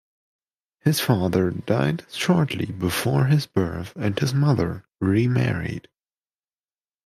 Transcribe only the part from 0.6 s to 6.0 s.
His father died shortly before his birth and his mother remarried.